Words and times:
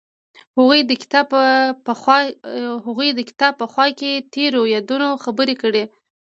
هغوی 0.57 0.81
د 3.19 3.21
کتاب 3.29 3.55
په 3.59 3.65
خوا 3.71 3.87
کې 3.99 4.11
تیرو 4.33 4.61
یادونو 4.75 5.07
خبرې 5.23 5.55
کړې. 5.61 5.83